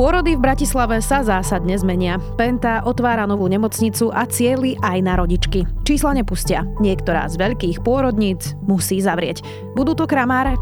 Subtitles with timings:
[0.00, 2.16] Pôrody v Bratislave sa zásadne zmenia.
[2.40, 5.68] Penta otvára novú nemocnicu a cieli aj na rodičky.
[5.84, 6.64] Čísla nepustia.
[6.80, 9.44] Niektorá z veľkých pôrodníc musí zavrieť.
[9.76, 10.56] Budú to kramáre?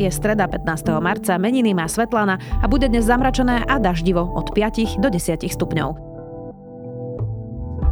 [0.00, 0.88] Je streda 15.
[1.04, 5.88] marca, meniny má Svetlana a bude dnes zamračené a daždivo od 5 do 10 stupňov.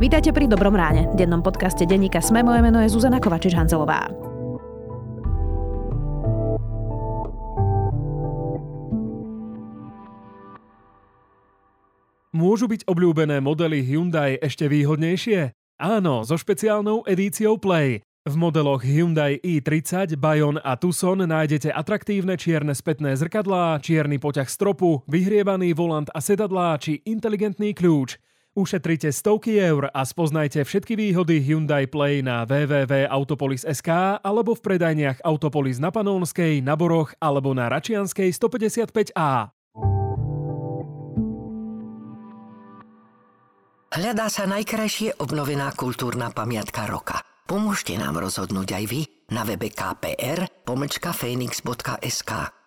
[0.00, 2.40] Vítajte pri Dobrom ráne, dennom podcaste denníka Sme.
[2.40, 4.25] Moje meno je Zuzana Kovačič-Hanzelová.
[12.36, 15.56] Môžu byť obľúbené modely Hyundai ešte výhodnejšie?
[15.80, 18.04] Áno, so špeciálnou edíciou Play.
[18.28, 25.00] V modeloch Hyundai i30, Bayon a Tucson nájdete atraktívne čierne spätné zrkadlá, čierny poťah stropu,
[25.08, 28.20] vyhrievaný volant a sedadlá či inteligentný kľúč.
[28.52, 35.80] Ušetrite stovky eur a spoznajte všetky výhody Hyundai Play na www.autopolis.sk alebo v predajniach Autopolis
[35.80, 39.55] na Panónskej, na Boroch alebo na Račianskej 155A.
[43.96, 47.24] Hľadá sa najkrajšie obnovená kultúrna pamiatka roka.
[47.48, 49.00] Pomôžte nám rozhodnúť aj vy
[49.32, 50.44] na webe kpr.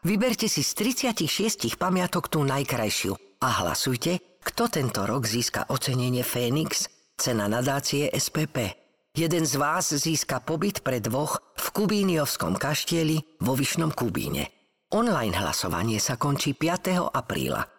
[0.02, 3.13] Vyberte si z 36 pamiatok tú najkrajšiu
[3.45, 8.73] a hlasujte, kto tento rok získa ocenenie Phoenix, cena nadácie SPP.
[9.14, 14.49] Jeden z vás získa pobyt pre dvoch v Kubíniovskom kaštieli vo Vyšnom Kubíne.
[14.97, 17.14] Online hlasovanie sa končí 5.
[17.14, 17.69] apríla.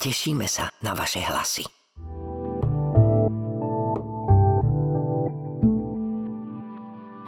[0.00, 1.75] Tešíme sa na vaše hlasy.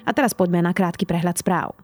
[0.08, 1.76] A teraz poďme na krátky prehľad správ.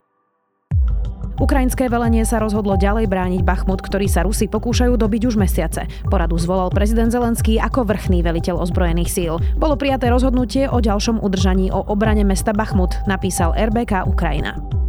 [1.35, 5.91] Ukrajinské velenie sa rozhodlo ďalej brániť Bachmut, ktorý sa Rusi pokúšajú dobiť už mesiace.
[6.07, 9.43] Poradu zvolal prezident Zelenský ako vrchný veliteľ ozbrojených síl.
[9.59, 14.84] Bolo prijaté rozhodnutie o ďalšom udržaní o obrane mesta Bachmut, napísal RBK Ukrajina.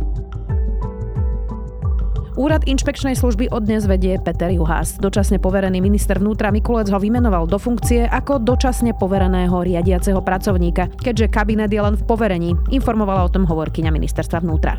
[2.36, 5.00] Úrad inšpekčnej služby odnes vedie Peter Juhás.
[5.00, 11.32] Dočasne poverený minister vnútra Mikulec ho vymenoval do funkcie ako dočasne povereného riadiaceho pracovníka, keďže
[11.32, 14.76] kabinet je len v poverení, informovala o tom hovorkyňa ministerstva vnútra.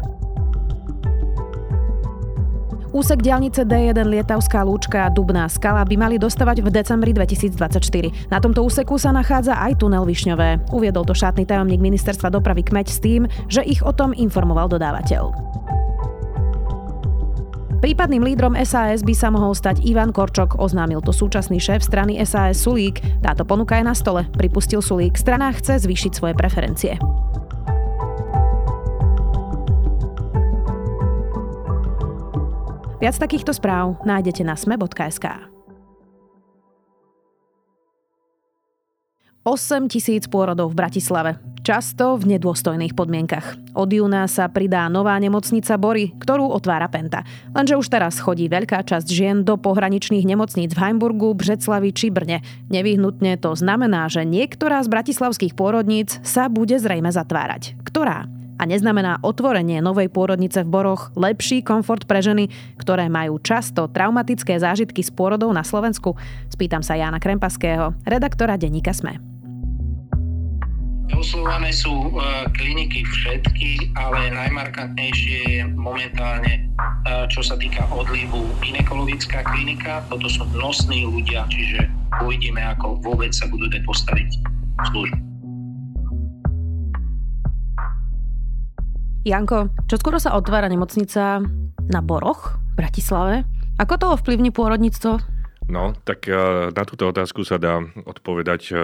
[2.92, 8.32] Úsek diálnice D1 Lietavská lúčka Dubná skala by mali dostavať v decembri 2024.
[8.32, 10.72] Na tomto úseku sa nachádza aj tunel Višňové.
[10.76, 15.65] Uviedol to štátny tajomník ministerstva dopravy Kmeď s tým, že ich o tom informoval dodávateľ.
[17.76, 22.64] Prípadným lídrom SAS by sa mohol stať Ivan Korčok, oznámil to súčasný šéf strany SAS
[22.64, 23.04] Sulík.
[23.20, 25.14] Táto ponuka je na stole, pripustil Sulík.
[25.14, 26.96] Strana chce zvýšiť svoje preferencie.
[32.96, 35.55] Viac takýchto správ nájdete na sme.sk.
[39.46, 41.38] 8 tisíc pôrodov v Bratislave.
[41.62, 43.54] Často v nedôstojných podmienkach.
[43.78, 47.22] Od júna sa pridá nová nemocnica Bory, ktorú otvára Penta.
[47.54, 52.42] Lenže už teraz chodí veľká časť žien do pohraničných nemocníc v Heimburgu, Břeclavi či Brne.
[52.74, 57.78] Nevyhnutne to znamená, že niektorá z bratislavských pôrodníc sa bude zrejme zatvárať.
[57.86, 58.26] Ktorá?
[58.56, 62.48] a neznamená otvorenie novej pôrodnice v Boroch lepší komfort pre ženy,
[62.80, 66.16] ktoré majú často traumatické zážitky s pôrodou na Slovensku?
[66.48, 69.35] Spýtam sa Jána Krempaského, redaktora denníka SME.
[71.14, 72.10] Oslovované sú e,
[72.50, 76.60] kliniky všetky, ale najmarkantnejšie je momentálne, e,
[77.30, 80.02] čo sa týka odlivu, ginekologická klinika.
[80.10, 81.86] Toto sú nosní ľudia, čiže
[82.26, 84.30] uvidíme, ako vôbec sa budú postaviť
[84.90, 85.18] služby.
[89.26, 91.42] Janko, čo skoro sa otvára nemocnica
[91.90, 93.42] na Boroch v Bratislave.
[93.78, 95.35] Ako to ovplyvní pôrodníctvo?
[95.66, 98.74] No, tak e, na túto otázku sa dá odpovedať e,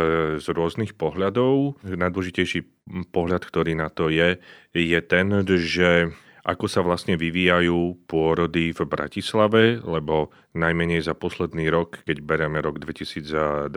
[0.43, 1.79] z rôznych pohľadov.
[1.87, 2.67] Najdôležitejší
[3.15, 4.43] pohľad, ktorý na to je,
[4.75, 6.11] je ten, že
[6.43, 12.83] ako sa vlastne vyvíjajú pôrody v Bratislave, lebo najmenej za posledný rok, keď bereme rok
[12.83, 13.71] 2021-2022,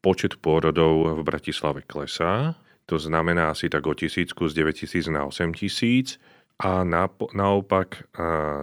[0.00, 2.56] počet pôrodov v Bratislave klesá.
[2.88, 6.16] To znamená asi tak o tisícku z 9000 na 8000
[6.60, 6.84] a
[7.32, 8.04] naopak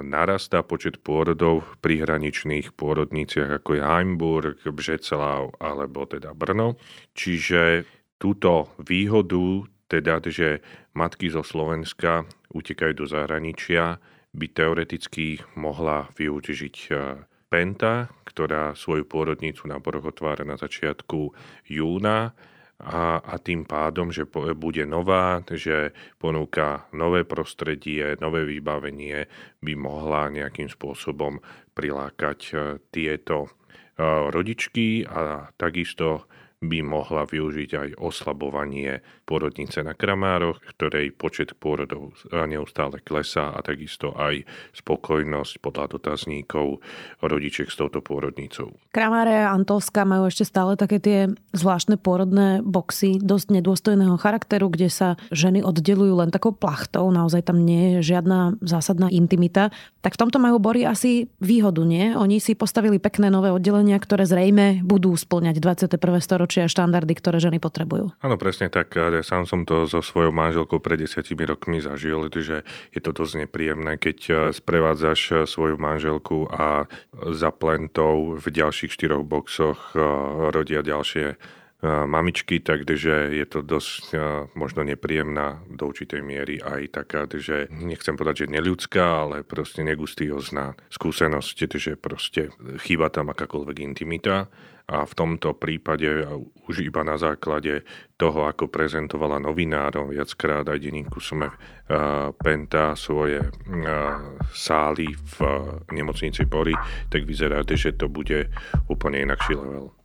[0.06, 6.78] narastá počet pôrodov v prihraničných pôrodniciach ako je Heimburg, Břeclav alebo teda Brno.
[7.18, 7.90] Čiže
[8.22, 10.62] túto výhodu, teda, že
[10.94, 13.98] matky zo Slovenska utekajú do zahraničia,
[14.30, 16.76] by teoreticky mohla využiť
[17.48, 21.32] Penta, ktorá svoju pôrodnicu na Boroch otvára na začiatku
[21.66, 22.36] júna
[22.78, 29.26] a, a tým pádom, že po, bude nová, že ponúka nové prostredie, nové vybavenie,
[29.66, 31.42] by mohla nejakým spôsobom
[31.74, 32.56] prilákať e,
[32.94, 33.50] tieto e,
[34.30, 42.98] rodičky a takisto by mohla využiť aj oslabovanie pôrodnice na Kramároch, ktorej počet pôrodov neustále
[43.06, 44.42] klesá a takisto aj
[44.74, 46.82] spokojnosť podľa dotazníkov
[47.22, 48.74] rodičiek s touto pôrodnicou.
[48.90, 51.20] Kramáre a Antolska majú ešte stále také tie
[51.54, 57.62] zvláštne pôrodné boxy dosť nedôstojného charakteru, kde sa ženy oddelujú len takou plachtou, naozaj tam
[57.62, 59.70] nie je žiadna zásadná intimita.
[60.02, 62.18] Tak v tomto majú Bory asi výhodu, nie?
[62.18, 66.47] Oni si postavili pekné nové oddelenia, ktoré zrejme budú splňať 21.
[66.48, 68.16] storočia štandardy, ktoré ženy potrebujú.
[68.24, 68.96] Áno, presne tak.
[68.96, 72.64] Ja sám som to so svojou manželkou pred desiatimi rokmi zažil, že
[72.96, 76.88] je to dosť nepríjemné, keď eh, sprevádzaš eh, svoju manželku a
[77.36, 80.00] za plentou v ďalších štyroch boxoch eh,
[80.56, 81.36] rodia ďalšie
[81.86, 84.18] mamičky, takže je to dosť
[84.58, 90.74] možno nepríjemná do určitej miery aj taká, že nechcem povedať, že neľudská, ale proste negustíozná
[90.90, 92.50] skúsenosť, že proste
[92.82, 94.50] chýba tam akákoľvek intimita
[94.88, 96.24] a v tomto prípade
[96.66, 97.84] už iba na základe
[98.16, 101.52] toho, ako prezentovala novinárom viackrát aj denníku Sme
[102.40, 103.44] Penta svoje
[104.56, 105.38] sály v
[105.92, 106.74] nemocnici Bory,
[107.12, 108.48] tak vyzerá, že to bude
[108.88, 109.97] úplne inakší level.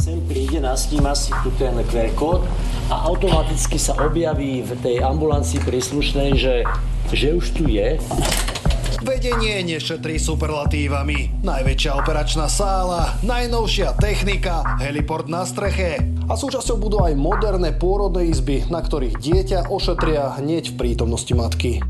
[0.00, 2.40] Sem príde, nasníma si tu ten QR kód
[2.88, 6.64] a automaticky sa objaví v tej ambulancii príslušnej, že,
[7.12, 8.00] že už tu je
[9.02, 11.42] Vedenie nešetrí superlatívami.
[11.42, 15.98] Najväčšia operačná sála, najnovšia technika, heliport na streche.
[16.30, 21.82] A súčasťou budú aj moderné pôrodné izby, na ktorých dieťa ošetria hneď v prítomnosti matky.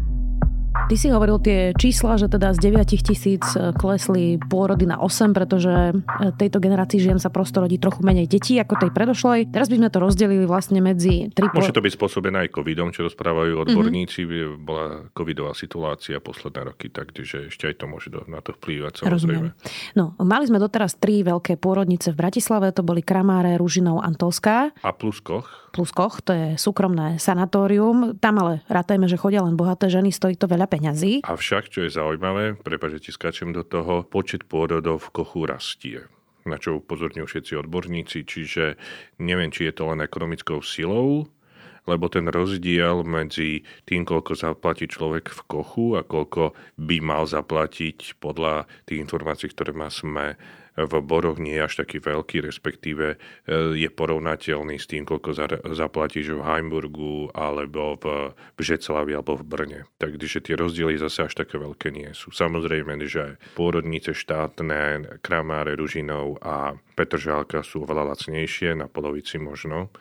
[0.93, 5.33] Ty si hovoril tie čísla, že teda z 9 tisíc e, klesli pôrody na 8,
[5.33, 5.93] pretože e,
[6.37, 9.57] tejto generácii žien sa prosto rodí trochu menej detí ako tej predošlej.
[9.57, 11.49] Teraz by sme to rozdelili vlastne medzi tri...
[11.49, 14.21] Môže to byť spôsobené aj covidom, čo rozprávajú odborníci.
[14.29, 14.69] Mm-hmm.
[14.69, 19.01] Bola covidová situácia posledné roky, takže ešte aj to môže na to vplývať.
[19.01, 19.17] Samozrejme.
[19.17, 19.97] Rozumiem.
[19.97, 24.77] No, mali sme doteraz tri veľké pôrodnice v Bratislave, to boli Kramáre, Ružinov, Antolská.
[24.85, 25.72] A Pluskoch.
[25.73, 28.21] Pluskoch, to je súkromné sanatórium.
[28.21, 31.25] Tam ale rátajme, že chodia len bohaté ženy, stojí to veľa peňazí.
[31.25, 36.01] Avšak, čo je zaujímavé, prepáč, ti skáčem do toho, počet pôrodov v kochu rastie
[36.43, 38.75] na čo upozorňujú všetci odborníci, čiže
[39.23, 41.31] neviem, či je to len ekonomickou silou,
[41.87, 48.23] lebo ten rozdiel medzi tým, koľko zaplatí človek v kochu a koľko by mal zaplatiť
[48.23, 50.39] podľa tých informácií, ktoré má sme
[50.77, 53.17] v Boroch nie je až taký veľký, respektíve e,
[53.77, 55.37] je porovnateľný s tým, koľko
[55.77, 59.81] zaplatíš v Heimburgu alebo v Bžeclavi alebo v Brne.
[60.01, 62.33] Takže tie rozdiely zase až také veľké nie sú.
[62.33, 69.93] Samozrejme, že pôrodnice štátne, Kramáre, Ružinov a Petržálka sú oveľa lacnejšie, na polovici možno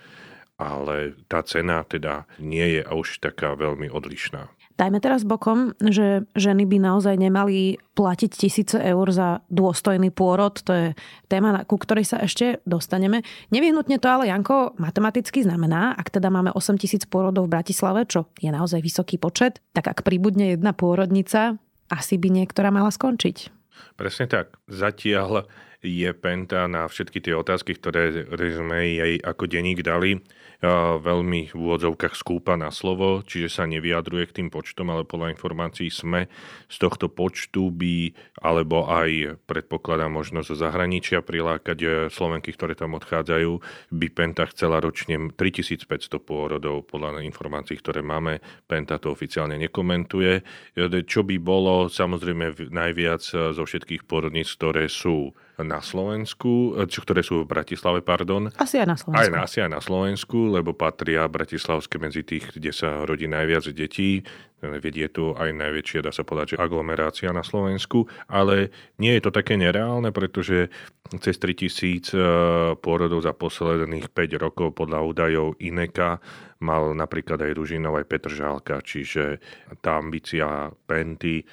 [0.62, 4.46] ale tá cena teda nie je už taká veľmi odlišná.
[4.82, 10.58] Dajme teraz bokom, že ženy by naozaj nemali platiť tisíce eur za dôstojný pôrod.
[10.66, 10.88] To je
[11.30, 13.22] téma, ku ktorej sa ešte dostaneme.
[13.54, 18.32] Nevyhnutne to ale, Janko, matematicky znamená, ak teda máme 8 tisíc pôrodov v Bratislave, čo
[18.42, 21.62] je naozaj vysoký počet, tak ak pribudne jedna pôrodnica,
[21.92, 23.54] asi by niektorá mala skončiť.
[24.02, 24.58] Presne tak.
[24.66, 25.46] Zatiaľ
[25.82, 30.22] je Penta na všetky tie otázky, ktoré sme jej ako denník dali,
[31.02, 35.90] veľmi v úvodzovkách skúpa na slovo, čiže sa nevyjadruje k tým počtom, ale podľa informácií
[35.90, 36.30] sme
[36.70, 38.14] z tohto počtu by,
[38.46, 43.52] alebo aj predpokladá možnosť zo zahraničia prilákať e, Slovenky, ktoré tam odchádzajú,
[43.90, 48.38] by Penta chcela ročne 3500 pôrodov podľa informácií, ktoré máme.
[48.70, 50.46] Penta to oficiálne nekomentuje.
[50.78, 55.34] E, čo by bolo samozrejme najviac e, zo všetkých pôrodníc, ktoré sú
[55.64, 58.50] na Slovensku, ktoré sú v Bratislave, pardon.
[58.58, 59.34] Asi aj na Slovensku.
[59.34, 64.28] Aj asi aj na Slovensku, lebo patria Bratislavské medzi tých, kde sa rodí najviac detí.
[64.62, 68.70] Vedie tu aj najväčšia, dá sa povedať, že aglomerácia na Slovensku, ale
[69.02, 70.70] nie je to také nereálne, pretože
[71.18, 72.18] cez 3000 e,
[72.78, 76.22] pôrodov za posledných 5 rokov podľa údajov INEKA
[76.62, 79.42] mal napríklad aj Ružinov, aj Petržálka, čiže
[79.82, 81.46] tá ambícia Penty e,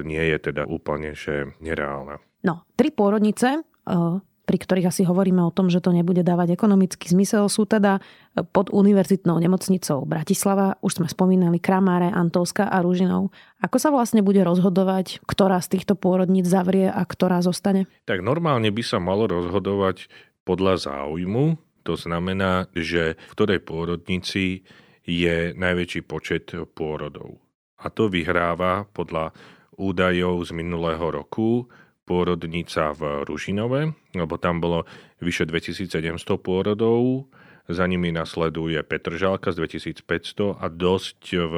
[0.00, 2.16] nie je teda úplne že nereálna.
[2.46, 7.10] No, tri pôrodnice, eh, pri ktorých asi hovoríme o tom, že to nebude dávať ekonomický
[7.10, 10.78] zmysel, sú teda eh, pod univerzitnou nemocnicou Bratislava.
[10.80, 13.34] Už sme spomínali Kramáre, Antolska a Ružinov.
[13.60, 17.90] Ako sa vlastne bude rozhodovať, ktorá z týchto pôrodníc zavrie a ktorá zostane?
[18.06, 20.06] Tak normálne by sa malo rozhodovať
[20.46, 21.58] podľa záujmu.
[21.82, 24.62] To znamená, že v ktorej pôrodnici
[25.06, 27.38] je najväčší počet pôrodov.
[27.78, 29.30] A to vyhráva podľa
[29.78, 31.68] údajov z minulého roku
[32.06, 34.86] pôrodnica v Ružinove, lebo tam bolo
[35.18, 37.26] vyše 2700 pôrodov
[37.66, 39.66] za nimi nasleduje Petržalka z
[40.06, 41.54] 2500 a dosť v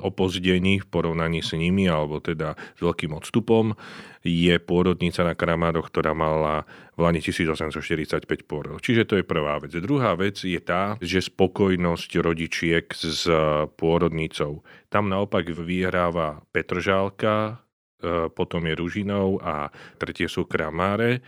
[0.00, 3.76] opozdení v porovnaní s nimi, alebo teda s veľkým odstupom,
[4.24, 6.64] je pôrodnica na Kramároch, ktorá mala
[6.96, 8.80] v Lani 1845 pôrodov.
[8.80, 9.76] Čiže to je prvá vec.
[9.76, 13.28] Druhá vec je tá, že spokojnosť rodičiek s
[13.76, 14.64] pôrodnicou.
[14.88, 17.63] Tam naopak vyhráva Petržálka, e,
[18.34, 21.24] potom je Ružinov a tretie sú Kramáre.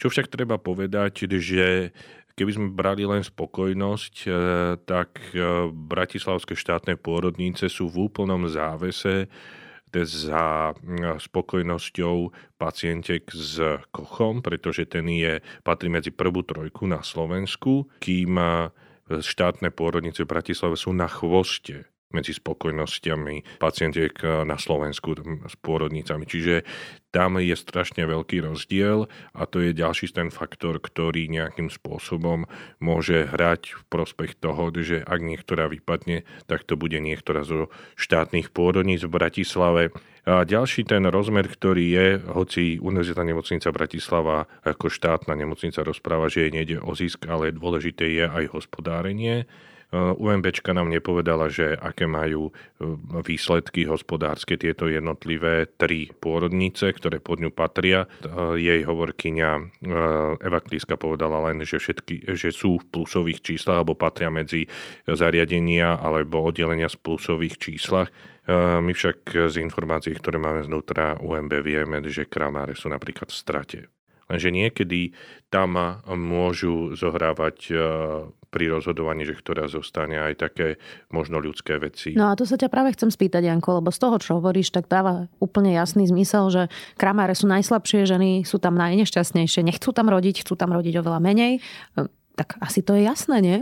[0.00, 1.92] Čo však treba povedať, že
[2.40, 4.30] keby sme brali len spokojnosť, e,
[4.88, 9.28] tak e, bratislavské štátne pôrodnice sú v úplnom závese
[9.90, 10.70] za
[11.18, 12.30] spokojnosťou
[12.62, 13.58] pacientek s
[13.90, 18.38] kochom, pretože ten je, patrí medzi prvú trojku na Slovensku, kým
[19.10, 24.14] štátne pôrodnice v Bratislave sú na chvoste medzi spokojnosťami pacientiek
[24.46, 25.14] na Slovensku
[25.46, 26.26] s pôrodnicami.
[26.26, 26.66] Čiže
[27.10, 32.46] tam je strašne veľký rozdiel a to je ďalší ten faktor, ktorý nejakým spôsobom
[32.78, 37.66] môže hrať v prospech toho, že ak niektorá vypadne, tak to bude niektorá zo
[37.98, 39.82] štátnych pôrodníc v Bratislave.
[40.22, 46.46] A ďalší ten rozmer, ktorý je, hoci Univerzita nemocnica Bratislava ako štátna nemocnica rozpráva, že
[46.46, 49.50] jej nejde o zisk, ale dôležité je aj hospodárenie,
[49.90, 52.52] UMBčka nám nepovedala, že aké majú e,
[53.26, 58.06] výsledky hospodárske tieto jednotlivé tri pôrodnice, ktoré pod ňu patria.
[58.06, 59.50] E, jej hovorkyňa
[60.38, 64.70] Eva Klíska povedala len, že, všetky, že sú v plusových číslach alebo patria medzi
[65.10, 68.14] zariadenia alebo oddelenia z plusových číslach.
[68.50, 73.80] My však z informácií, ktoré máme znútra UMB, vieme, že kramáre sú napríklad v strate.
[74.26, 75.14] Lenže niekedy
[75.50, 77.74] tam môžu zohrávať
[78.50, 80.68] pri rozhodovaní, že ktorá zostane aj také
[81.14, 82.18] možno ľudské veci.
[82.18, 84.90] No a to sa ťa práve chcem spýtať, Janko, lebo z toho, čo hovoríš, tak
[84.90, 86.62] dáva úplne jasný zmysel, že
[86.98, 91.62] kramáre sú najslabšie ženy, sú tam najnešťastnejšie, nechcú tam rodiť, chcú tam rodiť oveľa menej.
[91.94, 93.58] Hm, tak asi to je jasné, nie?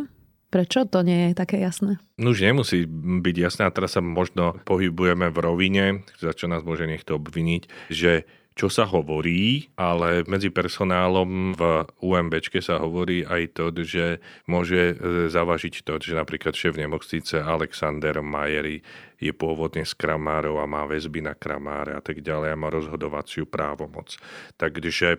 [0.49, 2.01] Prečo to nie je také jasné?
[2.17, 2.89] No už nemusí
[3.21, 5.85] byť jasné a teraz sa možno pohybujeme v rovine,
[6.17, 8.25] za čo nás môže niekto obviniť, že
[8.59, 14.19] čo sa hovorí, ale medzi personálom v UMBčke sa hovorí aj to, že
[14.51, 18.83] môže e, zavažiť to, že napríklad šéf nemocnice Alexander Majeri
[19.19, 23.51] je pôvodne z Kramárov a má väzby na Kramáre a tak ďalej a má rozhodovaciu
[23.51, 24.15] právomoc.
[24.55, 25.19] Takže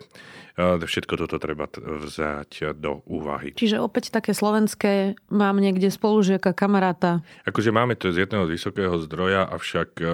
[0.80, 3.52] všetko toto treba vzáť do úvahy.
[3.52, 7.20] Čiže opäť také slovenské, mám niekde spolužiaka, kamaráta.
[7.44, 10.04] Akože máme to z jedného vysokého zdroja, avšak e,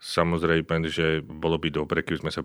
[0.00, 2.40] samozrejme, že bolo by dobre, keby sme sa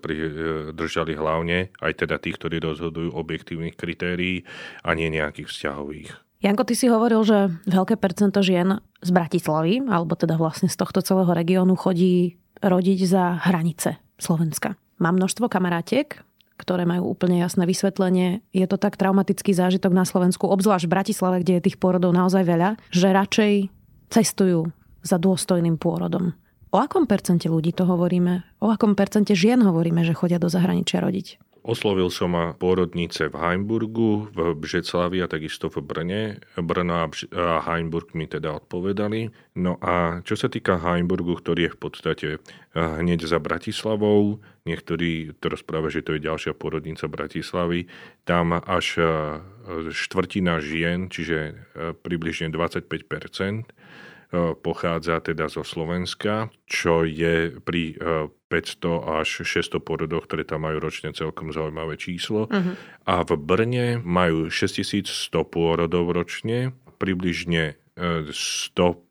[0.76, 4.44] držali hlavne aj teda tých, ktorí rozhodujú objektívnych kritérií
[4.84, 6.31] a nie nejakých vzťahových.
[6.42, 11.06] Janko, ty si hovoril, že veľké percento žien z Bratislavy, alebo teda vlastne z tohto
[11.06, 14.74] celého regiónu chodí rodiť za hranice Slovenska.
[14.98, 16.18] Mám množstvo kamarátiek,
[16.58, 18.42] ktoré majú úplne jasné vysvetlenie.
[18.54, 22.42] Je to tak traumatický zážitok na Slovensku, obzvlášť v Bratislave, kde je tých pôrodov naozaj
[22.46, 23.54] veľa, že radšej
[24.10, 24.70] cestujú
[25.06, 26.34] za dôstojným pôrodom.
[26.74, 28.62] O akom percente ľudí to hovoríme?
[28.62, 31.51] O akom percente žien hovoríme, že chodia do zahraničia rodiť?
[31.62, 36.22] Oslovil som ma pôrodnice v Heimburgu, v Břeclavi a takisto v Brne.
[36.58, 37.06] Brno a,
[37.38, 39.30] a Heimburg mi teda odpovedali.
[39.62, 45.38] No a čo sa týka Heimburgu, ktorý je v podstate eh, hneď za Bratislavou, niektorí
[45.38, 47.86] to rozpráva, že to je ďalšia pôrodnica Bratislavy,
[48.26, 49.08] tam až eh,
[49.94, 52.90] štvrtina žien, čiže eh, približne 25
[54.64, 58.00] pochádza teda zo Slovenska, čo je pri
[58.48, 62.48] 500 až 600 porodoch, ktoré tam majú ročne celkom zaujímavé číslo.
[62.48, 62.74] Uh-huh.
[63.04, 69.11] A v Brne majú 6100 pôrodov ročne, približne 100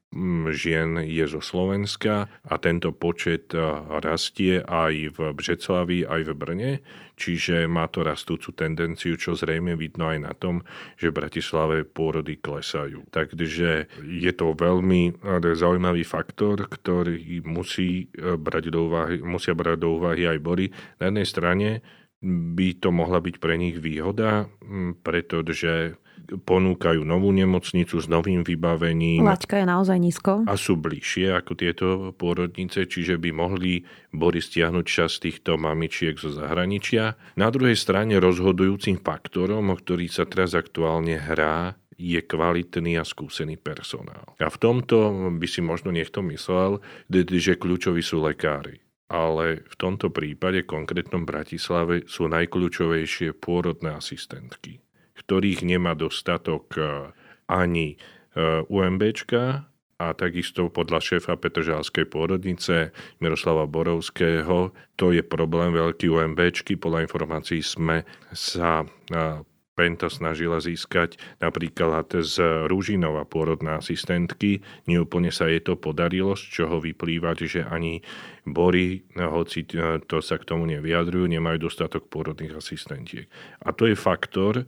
[0.51, 3.55] žien je zo Slovenska a tento počet
[4.03, 6.73] rastie aj v Břeclavi, aj v Brne,
[7.15, 10.67] čiže má to rastúcu tendenciu, čo zrejme vidno aj na tom,
[10.99, 13.07] že v Bratislave pôrody klesajú.
[13.15, 15.23] Takže je to veľmi
[15.55, 20.75] zaujímavý faktor, ktorý musí brať do úvahy, musia brať do úvahy aj Bory.
[20.99, 21.69] Na jednej strane
[22.27, 24.51] by to mohla byť pre nich výhoda,
[25.07, 25.95] pretože
[26.39, 29.27] ponúkajú novú nemocnicu s novým vybavením.
[29.27, 30.33] Laťka je naozaj nízko.
[30.47, 33.83] A sú bližšie ako tieto pôrodnice, čiže by mohli
[34.15, 37.19] Bory stiahnuť čas týchto mamičiek zo zahraničia.
[37.35, 43.61] Na druhej strane rozhodujúcim faktorom, o ktorý sa teraz aktuálne hrá, je kvalitný a skúsený
[43.61, 44.33] personál.
[44.41, 46.81] A v tomto by si možno niekto myslel,
[47.13, 54.79] že kľúčoví sú lekári ale v tomto prípade, konkrétnom Bratislave, sú najkľúčovejšie pôrodné asistentky
[55.31, 56.83] ktorých nemá dostatok e,
[57.47, 57.97] ani e,
[58.67, 59.63] UMBčka
[60.03, 62.91] a takisto podľa šéfa Petržalskej pôrodnice
[63.23, 66.75] Miroslava Borovského to je problém veľký UMBčky.
[66.75, 68.03] Podľa informácií sme
[68.35, 69.47] sa e,
[69.79, 74.67] Penta snažila získať napríklad z Rúžinova pôrodná asistentky.
[74.91, 78.03] Neúplne sa jej to podarilo, z čoho vyplýva, že ani
[78.45, 79.63] Bory, hoci
[80.05, 83.31] to sa k tomu nevyjadrujú, nemajú dostatok pôrodných asistentiek.
[83.63, 84.67] A to je faktor,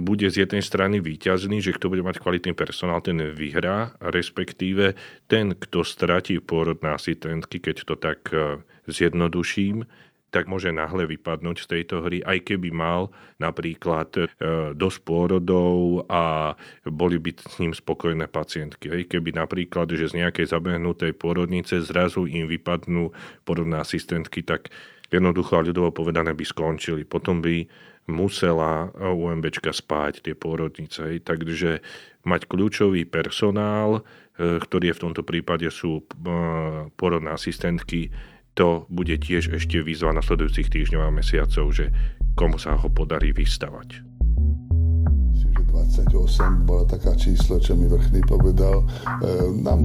[0.00, 4.96] bude z jednej strany výťazný, že kto bude mať kvalitný personál, ten vyhrá, respektíve
[5.28, 9.84] ten, kto stratí pôrodné asistentky, keď to tak e, zjednoduším,
[10.28, 14.24] tak môže náhle vypadnúť z tejto hry, aj keby mal napríklad e,
[14.76, 16.52] dosť pôrodov a
[16.84, 18.92] boli by s ním spokojné pacientky.
[18.92, 23.12] Aj keby napríklad, že z nejakej zabehnutej pôrodnice zrazu im vypadnú
[23.44, 24.72] porodné asistentky, tak
[25.08, 27.08] jednoducho a ľudovo povedané by skončili.
[27.08, 27.64] Potom by
[28.08, 31.20] musela UMBčka spáť tie pôrodnice.
[31.20, 31.84] Takže
[32.24, 36.02] mať kľúčový personál, e, ktorý je v tomto prípade sú e,
[36.96, 38.08] porodné asistentky,
[38.56, 41.94] to bude tiež ešte výzva nasledujúcich týždňov a mesiacov, že
[42.34, 44.02] komu sa ho podarí vystavať.
[45.30, 45.64] Myslím, že
[46.10, 48.82] 28 bola taká číslo, čo mi vrchný povedal.
[48.82, 48.86] E,
[49.62, 49.84] nám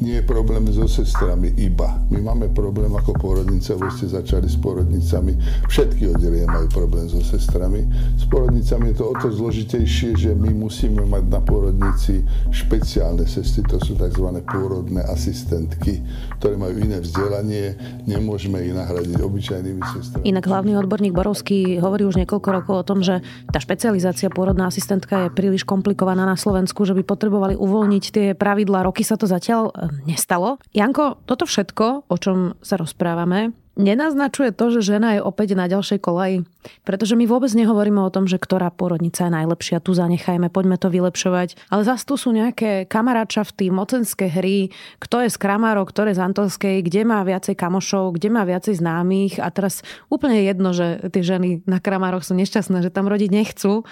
[0.00, 2.00] nie je problém so sestrami iba.
[2.08, 5.36] My máme problém ako porodnice, vy ste začali s porodnicami.
[5.68, 7.84] Všetky oddelenia majú problém so sestrami.
[8.16, 13.62] S porodnicami je to o to zložitejšie, že my musíme mať na porodnici špeciálne sestry,
[13.68, 14.26] to sú tzv.
[14.48, 16.00] pôrodné asistentky,
[16.40, 17.76] ktoré majú iné vzdelanie,
[18.08, 20.22] nemôžeme ich nahradiť obyčajnými sestrami.
[20.24, 23.20] Inak hlavný odborník Borovský hovorí už niekoľko rokov o tom, že
[23.52, 28.88] tá špecializácia pôrodná asistentka je príliš komplikovaná na Slovensku, že by potrebovali uvoľniť tie pravidlá.
[28.88, 29.70] Roky sa to zatiaľ
[30.06, 30.62] nestalo.
[30.70, 35.98] Janko, toto všetko, o čom sa rozprávame, nenaznačuje to, že žena je opäť na ďalšej
[36.04, 36.44] kolaji.
[36.84, 40.92] Pretože my vôbec nehovoríme o tom, že ktorá porodnica je najlepšia, tu zanechajme, poďme to
[40.92, 41.56] vylepšovať.
[41.72, 44.68] Ale zase tu sú nejaké kamaráčafty, mocenské hry,
[45.00, 48.76] kto je z Kramárov, kto je z Antolskej, kde má viacej kamošov, kde má viacej
[48.78, 49.80] známych a teraz
[50.12, 53.88] úplne jedno, že tie ženy na Kramároch sú nešťastné, že tam rodiť nechcú.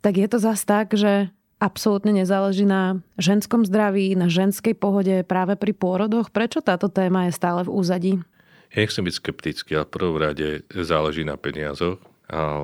[0.00, 1.30] Tak je to zase tak, že
[1.60, 6.32] absolútne nezáleží na ženskom zdraví, na ženskej pohode práve pri pôrodoch?
[6.32, 8.12] Prečo táto téma je stále v úzadí?
[8.72, 12.00] Ja nechcem byť skeptický, ale v prvom rade záleží na peniazoch,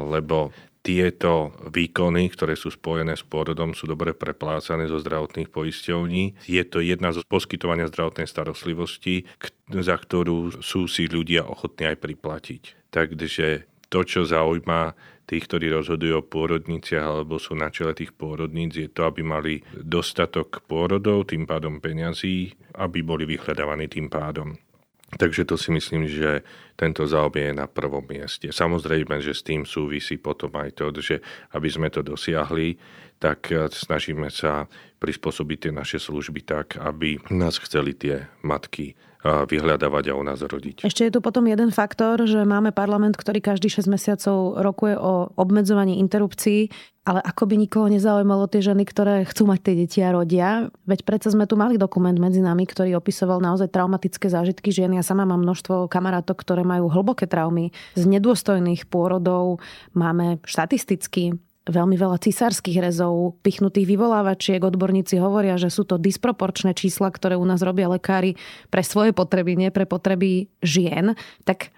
[0.08, 0.54] lebo
[0.86, 6.46] tieto výkony, ktoré sú spojené s pôrodom, sú dobre preplácané zo zdravotných poisťovní.
[6.46, 9.26] Je to jedna zo poskytovania zdravotnej starostlivosti,
[9.66, 12.62] za ktorú sú si ľudia ochotní aj priplatiť.
[12.94, 14.94] Takže to, čo zaujíma
[15.26, 19.60] tých, ktorí rozhodujú o pôrodniciach alebo sú na čele tých pôrodníc, je to, aby mali
[19.74, 24.54] dostatok pôrodov, tým pádom peňazí, aby boli vyhľadávaní tým pádom.
[25.06, 26.42] Takže to si myslím, že
[26.76, 28.52] tento záujem je na prvom mieste.
[28.52, 31.24] Samozrejme, že s tým súvisí potom aj to, že
[31.56, 32.76] aby sme to dosiahli,
[33.16, 34.68] tak snažíme sa
[35.00, 38.92] prispôsobiť tie naše služby tak, aby nás chceli tie matky
[39.26, 40.86] vyhľadávať a u nás rodiť.
[40.86, 45.34] Ešte je tu potom jeden faktor, že máme parlament, ktorý každý 6 mesiacov rokuje o
[45.34, 46.70] obmedzovaní interrupcií,
[47.06, 50.70] ale ako by nikoho nezaujímalo tie ženy, ktoré chcú mať tie deti a rodia.
[50.90, 54.90] Veď predsa sme tu mali dokument medzi nami, ktorý opisoval naozaj traumatické zážitky žien.
[54.94, 59.62] Ja sama mám množstvo kamarátok, ktoré majú hlboké traumy z nedôstojných pôrodov.
[59.94, 64.62] Máme štatisticky veľmi veľa cisárskych rezov, pichnutých vyvolávačiek.
[64.62, 68.38] Odborníci hovoria, že sú to disproporčné čísla, ktoré u nás robia lekári
[68.70, 71.18] pre svoje potreby, nie pre potreby žien.
[71.42, 71.74] Tak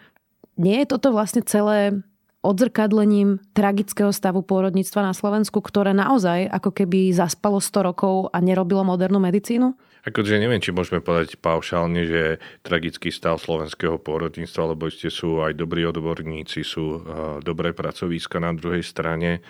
[0.60, 2.04] nie je toto vlastne celé
[2.44, 8.86] odzrkadlením tragického stavu pôrodníctva na Slovensku, ktoré naozaj ako keby zaspalo 100 rokov a nerobilo
[8.86, 9.74] modernú medicínu?
[10.06, 12.22] Akože neviem, či môžeme povedať paušálne, že
[12.62, 17.02] tragický stav slovenského pôrodníctva, lebo ste sú aj dobrí odborníci, sú
[17.42, 19.42] dobré pracoviska na druhej strane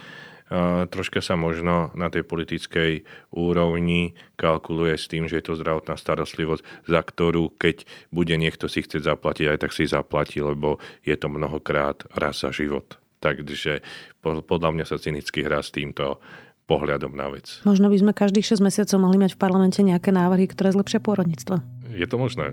[0.88, 3.04] troška sa možno na tej politickej
[3.37, 8.80] úrovni kalkuluje s tým, že je to zdravotná starostlivosť, za ktorú keď bude niekto si
[8.80, 12.96] chcieť zaplatiť, aj tak si zaplatí, lebo je to mnohokrát raz za život.
[13.18, 13.82] Takže
[14.24, 16.22] podľa mňa sa cynicky hrá s týmto
[16.68, 17.64] pohľadom na vec.
[17.64, 21.64] Možno by sme každých 6 mesiacov mohli mať v parlamente nejaké návrhy, ktoré zlepšia pôrodníctvo.
[21.96, 22.52] Je to možné.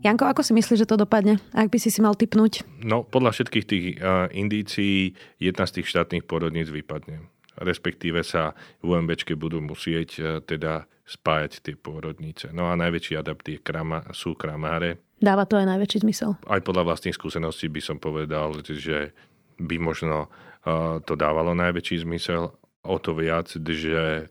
[0.00, 1.38] Janko, ako si myslíš, že to dopadne?
[1.52, 2.64] Ak by si si mal typnúť?
[2.80, 7.20] No, podľa všetkých tých uh, indícií jedna z tých štátnych porodníc vypadne.
[7.60, 12.54] Respektíve sa UMBčke budú musieť uh, teda spájať tie pôrodnice.
[12.54, 15.02] No a najväčší adapt je krama, sú kramáre.
[15.18, 16.38] Dáva to aj najväčší zmysel?
[16.46, 19.10] Aj podľa vlastných skúseností by som povedal, že
[19.58, 22.54] by možno uh, to dávalo najväčší zmysel.
[22.86, 24.30] O to viac, že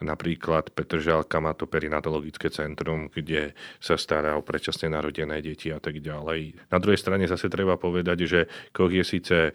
[0.00, 6.04] napríklad Petržalka má to perinatologické centrum, kde sa stará o predčasne narodené deti a tak
[6.04, 6.68] ďalej.
[6.68, 8.40] Na druhej strane zase treba povedať, že
[8.76, 9.52] koch je síce e,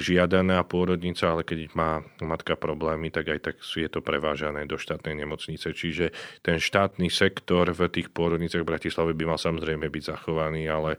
[0.00, 5.24] žiadaná pôrodnica, ale keď má matka problémy, tak aj tak je to prevážané do štátnej
[5.24, 5.76] nemocnice.
[5.76, 10.96] Čiže ten štátny sektor v tých pôrodniciach v Bratislave by mal samozrejme byť zachovaný, ale
[10.96, 10.98] e,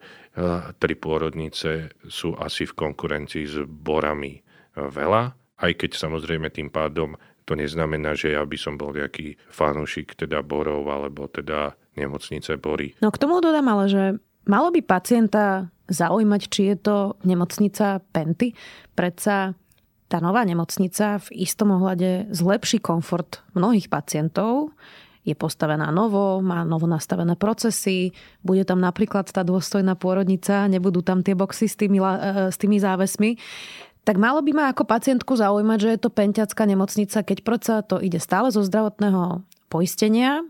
[0.77, 4.43] tri pôrodnice sú asi v konkurencii s borami
[4.77, 10.15] veľa, aj keď samozrejme tým pádom to neznamená, že ja by som bol nejaký fanúšik
[10.15, 12.95] teda borov alebo teda nemocnice bory.
[13.03, 14.03] No k tomu dodám ale, že
[14.47, 18.55] malo by pacienta zaujímať, či je to nemocnica Penty.
[18.95, 19.53] Predsa
[20.07, 24.71] tá nová nemocnica v istom ohľade zlepší komfort mnohých pacientov,
[25.23, 28.11] je postavená novo, má novo nastavené procesy,
[28.43, 32.75] bude tam napríklad tá dôstojná pôrodnica, nebudú tam tie boxy s tými, e, s tými
[32.75, 33.39] závesmi
[34.03, 38.03] tak malo by ma ako pacientku zaujímať, že je to penťacká nemocnica, keď proca to
[38.03, 40.43] ide stále zo zdravotného poistenia,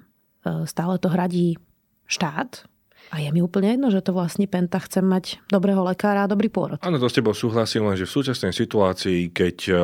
[0.46, 1.62] e, stále to hradí
[2.10, 2.66] štát,
[3.12, 6.50] a je mi úplne jedno, že to vlastne Penta chce mať dobrého lekára a dobrý
[6.50, 6.82] pôrod.
[6.82, 9.78] Áno, to s tebou súhlasím, len že v súčasnej situácii, keď E,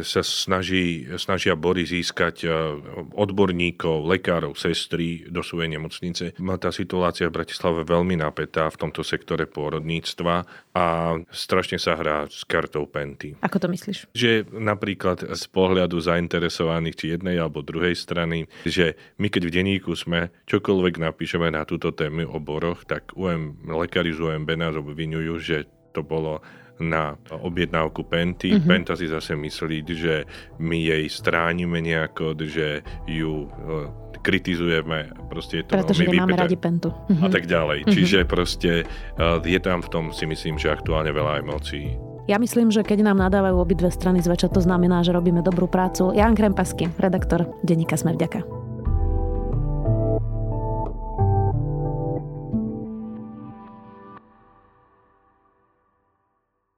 [0.00, 2.48] sa snaží, snažia Bory získať e,
[3.12, 6.32] odborníkov, lekárov, sestry do svojej nemocnice.
[6.40, 10.86] Má tá situácia v Bratislave veľmi napätá v tomto sektore pôrodníctva a
[11.28, 13.36] strašne sa hrá s kartou Penty.
[13.44, 14.08] Ako to myslíš?
[14.16, 19.92] Že napríklad z pohľadu zainteresovaných či jednej alebo druhej strany, že my keď v denníku
[19.92, 25.36] sme čokoľvek napíšeme na túto tému o boroch, tak UM, lekári z UMB nás obvinujú,
[25.36, 26.40] že to bolo
[26.90, 28.54] na objednávku Penty.
[28.54, 28.68] Mm-hmm.
[28.68, 30.26] Penta si zase myslí, že
[30.58, 33.48] my jej stránime nejako, že ju e,
[34.22, 35.10] kritizujeme.
[35.30, 36.90] Proste je to Pretože nemáme radi Pentu.
[36.90, 37.24] Mm-hmm.
[37.24, 37.78] A tak ďalej.
[37.82, 37.94] Mm-hmm.
[37.94, 41.98] Čiže proste e, je tam v tom si myslím, že aktuálne veľa emócií.
[42.30, 46.14] Ja myslím, že keď nám nadávajú obidve strany zväčša, to znamená, že robíme dobrú prácu.
[46.14, 48.61] Jan Krempasky, redaktor denníka Smer Ďaka.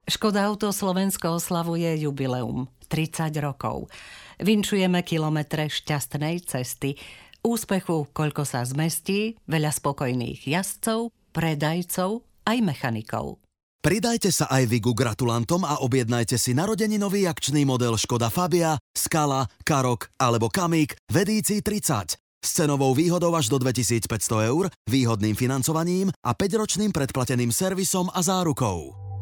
[0.04, 3.88] Škoda Auto Slovensko oslavuje jubileum 30 rokov.
[4.36, 7.00] Vinčujeme kilometre šťastnej cesty,
[7.40, 13.40] úspechu, koľko sa zmestí, veľa spokojných jazdcov, predajcov aj mechanikov.
[13.80, 19.48] Pridajte sa aj vy ku gratulantom a objednajte si narodeninový akčný model Škoda Fabia, Skala,
[19.64, 26.12] Karok alebo Kamík v edícii 30 s cenovou výhodou až do 2500 eur, výhodným financovaním
[26.20, 29.13] a 5-ročným predplateným servisom a zárukou.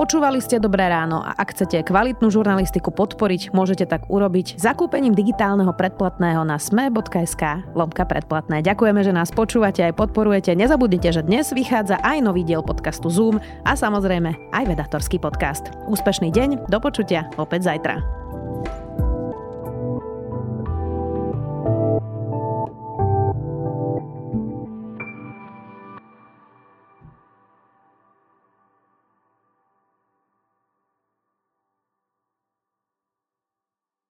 [0.00, 5.76] Počúvali ste Dobré ráno a ak chcete kvalitnú žurnalistiku podporiť, môžete tak urobiť zakúpením digitálneho
[5.76, 8.64] predplatného na sme.sk lomka predplatné.
[8.64, 10.56] Ďakujeme, že nás počúvate aj podporujete.
[10.56, 15.68] Nezabudnite, že dnes vychádza aj nový diel podcastu Zoom a samozrejme aj vedatorský podcast.
[15.84, 18.19] Úspešný deň, do počutia opäť zajtra.